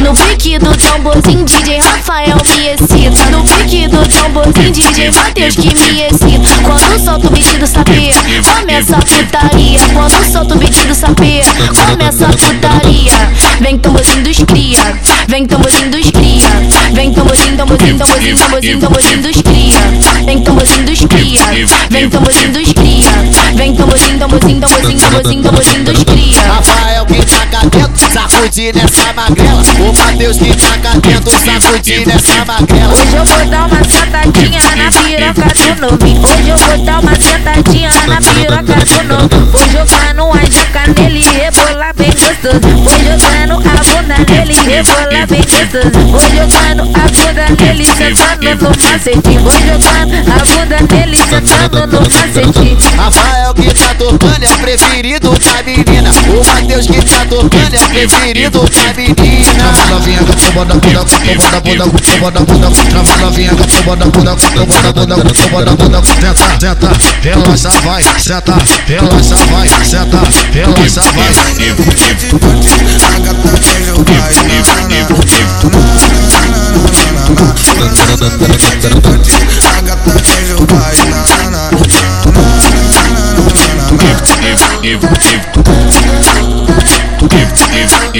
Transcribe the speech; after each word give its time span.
No 0.00 0.14
pique 0.14 0.58
do 0.60 0.70
tamborzinho 0.76 1.44
DJ 1.44 1.78
Rafael 1.80 2.36
me 2.36 2.68
excita. 2.68 3.30
No 3.30 3.42
pique 3.42 3.88
do 3.88 4.06
tamborzinho 4.06 4.70
DJ 4.70 5.10
Matheus 5.10 5.56
que 5.56 5.74
me 5.74 6.02
excita. 6.02 6.62
Quando 6.62 7.04
solto 7.04 7.26
o 7.26 7.30
beat 7.30 7.58
do 7.58 7.66
sapê, 7.66 8.10
começa 8.56 8.96
a 8.96 9.00
putaria. 9.00 9.80
Quando 9.92 10.32
solto 10.32 10.54
o 10.54 10.58
beat 10.58 10.86
do 10.86 10.94
sapê, 10.94 11.40
começa 11.90 12.26
a 12.26 12.28
putaria. 12.28 13.12
Vem 13.60 13.76
tamborzinho 13.78 14.22
dos 14.22 14.38
cria, 14.38 15.00
vem 15.26 15.46
tamborzinho 15.46 15.90
dos 15.90 16.10
cria 16.10 16.84
Vem 16.92 17.12
tamborzinho, 17.12 17.53
tamborzinho, 17.76 17.98
tamborzinho, 17.98 18.36
tamborzinho, 18.36 18.80
tamborzinho 18.80 19.22
dos 19.22 19.42
cria 19.42 20.24
Vem 20.24 20.42
tamborzinho 20.42 20.84
dos 20.84 21.00
cria, 21.00 21.40
vem 21.90 22.08
tamborzinho 22.08 22.52
dos 22.52 22.72
cria 22.72 23.10
Vem 23.56 23.74
tamborzinho, 23.74 24.18
tamborzinho, 24.18 24.60
tamborzinho, 24.60 25.00
tamborzinho, 25.00 25.42
tamborzinho 25.42 25.84
dos 25.84 26.04
cria 26.04 26.42
Rafael 26.42 27.06
que 27.06 27.26
taca 27.26 27.66
dentro, 27.68 28.12
sacude 28.12 28.72
nessa 28.72 29.12
magrela. 29.12 29.62
O 29.80 29.92
Matheus 29.96 30.38
que 30.38 30.56
taca 30.56 30.98
dentro, 31.00 31.30
sacude 31.30 32.06
nessa 32.06 32.44
magrela. 32.44 32.92
Hoje 32.92 33.16
eu 33.16 33.24
vou 33.24 33.46
dar 33.46 33.66
uma 33.66 33.84
sentadinha 33.84 34.60
na 34.76 34.90
piroca 34.90 35.74
do 35.74 35.90
novinho. 35.90 36.22
Hoje 36.26 36.48
eu 36.48 36.56
vou 36.56 36.84
dar 36.84 37.00
uma 37.00 37.14
sentadinha 37.14 37.90
na 38.06 38.20
piroca 38.20 38.84
do 38.84 39.04
novo. 39.04 39.50
Vou 39.52 39.68
jogar 39.68 40.14
no 40.14 40.32
jaca 40.50 41.00
nele 41.00 41.20
e 41.20 41.22
rebolar 41.22 41.94
bem 41.96 42.10
gostoso. 42.10 42.60
Vou 42.60 42.98
jogando 42.98 43.68
a 43.68 43.73
bunda 44.04 44.16
nele 44.28 44.52
e 44.52 44.60
rebolar 44.68 45.24
bem 45.26 45.40
gostoso. 45.40 45.88
Vou 46.10 46.20
jogando 46.20 46.82
a 46.82 46.84
bunda 47.08 47.46
nele 47.58 47.86
sentando 47.86 48.54
no 48.60 48.68
macete. 48.70 49.38
Vou 49.38 49.52
jogando 49.52 50.14
a 50.30 50.44
bunda 50.44 50.78
nele 50.94 51.16
sentando 51.16 51.86
no 51.86 52.02
macete. 52.02 52.76
Rafael 52.96 53.54
que 53.54 53.72
tá 53.74 53.94
tocando 53.94 54.44
é 54.44 54.56
preferido 54.58 55.30
da 55.30 55.62
menina. 55.62 56.10
O 56.28 56.44
Matheus 56.46 56.86
que 56.86 57.02
tá 57.04 57.24
tocando 57.24 57.74
é 57.74 57.88
preferido 57.88 58.60
da 58.60 58.92
menina. 58.94 59.72
novinha 59.88 60.22
da 60.22 60.34
bunda, 60.52 60.74
da 60.74 60.80
bunda, 61.60 61.86
da 62.30 62.40
bunda, 62.40 62.70
trava 62.90 63.16
novinha 63.16 63.54
da 63.54 63.64
bunda, 63.80 64.04
da 64.04 64.10
bunda, 64.10 64.36
da 65.64 65.74
bunda, 65.74 66.02
senta, 66.04 66.60
senta, 66.60 66.92
relaxa 67.22 67.70
vai, 67.80 68.02
senta, 68.18 68.54
relaxa 68.86 69.36
vai, 69.46 69.68
senta, 69.84 70.20
relaxa 70.52 71.00
vai. 71.12 71.32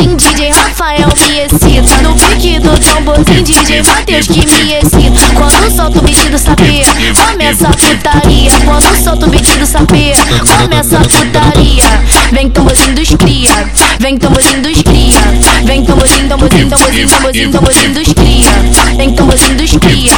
tamborzinho 0.00 0.16
DJ 0.16 0.50
Rafael 0.50 1.08
me 1.28 1.40
excita. 1.40 2.02
No 2.02 2.14
pique 2.14 2.58
do 2.58 2.70
tamborzinho 2.78 3.42
DJ 3.42 3.82
Matheus 3.82 4.26
que 4.26 4.46
me 4.46 4.74
excita. 4.74 5.34
Quando 5.34 5.70
solto 5.74 5.98
o 5.98 6.02
beat 6.02 6.30
do 6.30 6.38
sapê, 6.38 6.82
começa 7.30 7.68
a 7.68 7.70
putaria. 7.70 8.50
Quando 8.64 9.04
solto 9.04 9.26
o 9.26 9.30
beat 9.30 9.58
do 9.58 9.66
sapê, 9.66 10.12
começa 10.60 10.96
a 10.96 11.00
putaria. 11.00 11.84
Vem 12.32 12.48
tamborzinho 12.50 12.94
dos 12.94 13.08
cria, 13.16 13.70
vem 13.98 14.16
tamborzinho 14.16 14.62
dos 14.62 14.82
cria. 14.82 15.20
Vem 15.64 15.84
tamborzinho, 15.84 16.28
tamborzinho, 16.28 16.68
tamborzinho, 16.68 17.08
tamborzinho, 17.08 17.50
tamborzinho 17.50 17.94
dos 17.94 18.12
cria. 18.12 18.50
Vem 18.96 19.12
tamborzinho 19.12 19.54
dos 19.56 19.70
cria, 19.72 20.12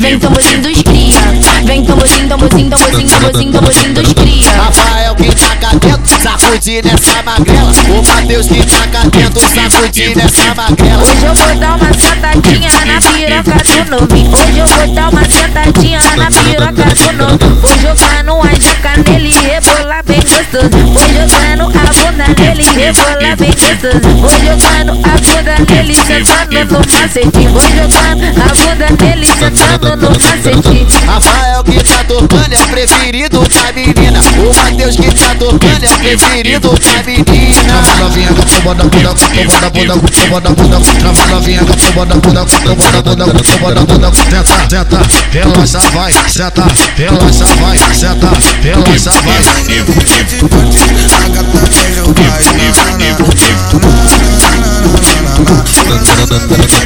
vem 0.00 0.18
tamborzinho 0.18 0.62
dos 0.62 0.82
cria. 0.82 1.20
Vem 1.64 1.84
tamborzinho, 1.84 2.28
tamborzinho, 2.28 2.70
tamborzinho, 2.70 3.08
tamborzinho, 3.08 3.52
tamborzinho 3.52 3.94
dos 3.94 4.12
cria 4.12 4.17
sacude 6.58 6.82
nessa 6.82 7.22
magrela. 7.22 7.72
O 7.88 8.06
Matheus 8.06 8.48
que 8.48 8.66
taca 8.66 9.08
dentro, 9.10 9.40
sacude 9.40 10.14
nessa 10.16 10.54
magrela. 10.54 11.02
Hoje 11.02 11.24
eu 11.24 11.34
vou 11.34 11.54
dar 11.56 11.76
uma 11.76 11.92
sentadinha 11.94 12.70
na 12.84 13.00
piroca 13.00 13.84
do 13.84 14.00
novinho. 14.00 14.32
Hoje 14.34 14.58
eu 14.58 14.66
vou 14.66 14.94
dar 14.94 15.10
uma 15.10 15.24
sentadinha 15.24 16.00
na 16.16 16.26
piroca 16.26 16.94
do 16.94 17.12
novo. 17.12 17.60
Vou 17.60 17.78
jogar 17.78 18.24
no 18.24 18.42
jaca 18.60 18.96
nele 19.10 19.28
e 19.28 19.38
rebolar 19.38 20.04
bem 20.04 20.20
gostoso. 20.20 20.68
Vou 20.92 21.08
jogando 21.08 21.78
a 21.78 21.87
bunda 22.18 22.34
nele 22.40 22.62
e 22.62 22.78
rebolar 22.78 23.36
bem 23.36 23.50
gostoso. 23.50 24.16
Vou 24.16 24.30
jogando 24.30 24.92
a 25.04 25.14
bunda 25.18 25.72
nele 25.72 25.94
sentando 25.94 26.64
no 26.64 26.78
macete. 26.92 27.48
Vou 27.48 27.62
jogando 27.62 28.24
a 28.24 28.54
bunda 28.54 29.04
nele 29.04 29.26
sentando 29.26 29.96
no 29.96 30.10
macete. 30.10 30.86
Rafael 31.06 31.64
que 31.64 31.84
tá 31.84 32.04
tocando 32.04 32.52
é 32.52 32.66
preferido 32.66 33.40
da 33.40 33.72
menina. 33.72 34.20
O 34.20 34.54
Matheus 34.56 34.96
que 34.96 35.14
tá 35.14 35.34
tocando 35.36 35.84
é 35.84 35.88
preferido 35.98 36.70
da 36.70 37.02
menina. 37.04 37.82
novinha 38.00 38.28
com 38.28 38.42
toba 38.42 38.74
da 38.74 38.84
bunda, 38.84 39.08
com 39.08 39.26
toba 39.28 39.60
da 39.60 39.70
bunda, 39.70 39.94
com 39.94 40.06
toba 40.08 40.40
da 40.40 40.50
bunda, 40.50 40.80
trava 40.98 41.26
novinha 41.26 41.64
com 41.64 41.74
toba 41.74 42.06
da 42.06 42.14
bunda, 42.16 42.40
com 42.40 42.58
toba 42.58 42.90
da 42.90 43.02
bunda, 43.02 43.24
com 43.24 43.42
toba 43.42 43.74
da 43.74 43.80
bunda, 43.82 44.12
senta, 44.12 44.68
senta, 44.68 45.00
relaxa 45.30 45.78
vai, 45.90 46.12
senta, 46.28 46.66
relaxa 46.96 47.44
vai, 47.60 47.78
senta, 47.94 48.30
relaxa 48.62 49.12
vai. 49.22 50.17
If 56.30 56.78